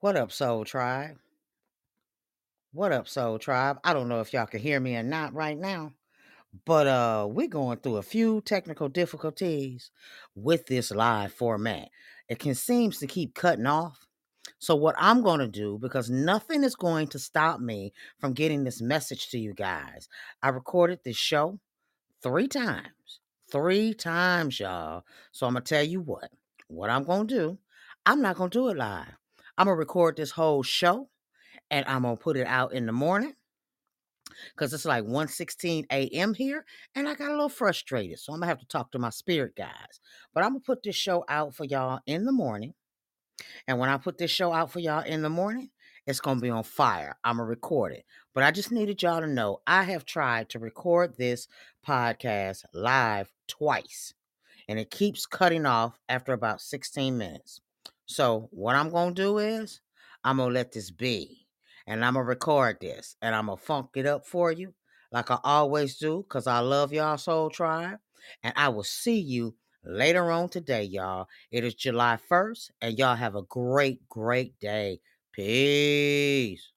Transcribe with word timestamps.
What 0.00 0.14
up, 0.14 0.30
Soul 0.30 0.66
Tribe? 0.66 1.16
What 2.72 2.92
up, 2.92 3.08
Soul 3.08 3.38
Tribe? 3.38 3.78
I 3.82 3.94
don't 3.94 4.10
know 4.10 4.20
if 4.20 4.30
y'all 4.30 4.44
can 4.44 4.60
hear 4.60 4.78
me 4.78 4.94
or 4.94 5.02
not 5.02 5.32
right 5.32 5.58
now, 5.58 5.94
but 6.66 6.86
uh 6.86 7.26
we're 7.30 7.48
going 7.48 7.78
through 7.78 7.96
a 7.96 8.02
few 8.02 8.42
technical 8.42 8.90
difficulties 8.90 9.90
with 10.34 10.66
this 10.66 10.90
live 10.90 11.32
format. 11.32 11.88
It 12.28 12.38
can 12.38 12.54
seems 12.54 12.98
to 12.98 13.06
keep 13.06 13.34
cutting 13.34 13.64
off. 13.64 14.06
So 14.58 14.76
what 14.76 14.96
I'm 14.98 15.22
going 15.22 15.40
to 15.40 15.48
do 15.48 15.78
because 15.80 16.10
nothing 16.10 16.62
is 16.62 16.76
going 16.76 17.08
to 17.08 17.18
stop 17.18 17.58
me 17.58 17.94
from 18.18 18.34
getting 18.34 18.64
this 18.64 18.82
message 18.82 19.30
to 19.30 19.38
you 19.38 19.54
guys. 19.54 20.10
I 20.42 20.50
recorded 20.50 21.00
this 21.04 21.16
show 21.16 21.58
3 22.22 22.48
times. 22.48 23.20
3 23.50 23.94
times, 23.94 24.60
y'all. 24.60 25.04
So 25.32 25.46
I'm 25.46 25.54
going 25.54 25.64
to 25.64 25.74
tell 25.74 25.84
you 25.84 26.02
what. 26.02 26.28
What 26.68 26.90
I'm 26.90 27.04
going 27.04 27.28
to 27.28 27.34
do, 27.34 27.58
I'm 28.04 28.20
not 28.20 28.36
going 28.36 28.50
to 28.50 28.58
do 28.58 28.68
it 28.68 28.76
live. 28.76 29.16
I'm 29.58 29.66
to 29.66 29.74
record 29.74 30.16
this 30.16 30.30
whole 30.30 30.62
show 30.62 31.08
and 31.70 31.86
I'm 31.86 32.02
gonna 32.02 32.16
put 32.16 32.36
it 32.36 32.46
out 32.46 32.72
in 32.72 32.86
the 32.86 32.92
morning 32.92 33.34
because 34.54 34.72
it's 34.72 34.84
like 34.84 35.04
1:16 35.04 35.86
a.m. 35.90 36.34
here, 36.34 36.64
and 36.94 37.08
I 37.08 37.14
got 37.14 37.28
a 37.28 37.34
little 37.34 37.48
frustrated. 37.48 38.18
So 38.18 38.32
I'm 38.32 38.40
gonna 38.40 38.48
have 38.48 38.60
to 38.60 38.66
talk 38.66 38.92
to 38.92 38.98
my 38.98 39.10
spirit 39.10 39.54
guys. 39.56 40.00
But 40.34 40.44
I'm 40.44 40.50
gonna 40.50 40.60
put 40.60 40.82
this 40.82 40.96
show 40.96 41.24
out 41.28 41.54
for 41.54 41.64
y'all 41.64 42.00
in 42.06 42.24
the 42.24 42.32
morning. 42.32 42.74
And 43.66 43.78
when 43.78 43.88
I 43.88 43.98
put 43.98 44.18
this 44.18 44.30
show 44.30 44.52
out 44.52 44.70
for 44.70 44.80
y'all 44.80 45.04
in 45.04 45.22
the 45.22 45.30
morning, 45.30 45.70
it's 46.06 46.20
gonna 46.20 46.40
be 46.40 46.50
on 46.50 46.64
fire. 46.64 47.16
I'm 47.24 47.36
gonna 47.36 47.48
record 47.48 47.92
it. 47.92 48.04
But 48.34 48.44
I 48.44 48.50
just 48.50 48.72
needed 48.72 49.02
y'all 49.02 49.20
to 49.20 49.26
know 49.26 49.60
I 49.66 49.84
have 49.84 50.04
tried 50.04 50.50
to 50.50 50.58
record 50.58 51.16
this 51.16 51.48
podcast 51.86 52.64
live 52.72 53.32
twice, 53.48 54.14
and 54.68 54.78
it 54.78 54.90
keeps 54.90 55.26
cutting 55.26 55.66
off 55.66 55.98
after 56.08 56.32
about 56.32 56.60
16 56.60 57.16
minutes. 57.16 57.60
So 58.06 58.48
what 58.52 58.76
I'm 58.76 58.90
gonna 58.90 59.14
do 59.14 59.38
is 59.38 59.80
I'm 60.24 60.38
gonna 60.38 60.54
let 60.54 60.72
this 60.72 60.90
be 60.90 61.46
and 61.86 62.04
I'm 62.04 62.14
gonna 62.14 62.24
record 62.24 62.78
this 62.80 63.16
and 63.22 63.34
I'm 63.34 63.46
gonna 63.46 63.58
funk 63.58 63.90
it 63.94 64.06
up 64.06 64.26
for 64.26 64.52
you 64.52 64.74
like 65.12 65.30
I 65.30 65.38
always 65.44 65.96
do 65.98 66.24
because 66.28 66.46
I 66.46 66.60
love 66.60 66.92
y'all, 66.92 67.18
Soul 67.18 67.50
Tribe. 67.50 67.98
And 68.42 68.52
I 68.56 68.68
will 68.68 68.84
see 68.84 69.18
you 69.18 69.54
later 69.84 70.30
on 70.30 70.48
today, 70.48 70.82
y'all. 70.82 71.28
It 71.50 71.64
is 71.64 71.74
July 71.74 72.18
1st, 72.30 72.70
and 72.82 72.98
y'all 72.98 73.16
have 73.16 73.36
a 73.36 73.42
great, 73.42 74.08
great 74.08 74.58
day. 74.58 75.00
Peace. 75.32 76.72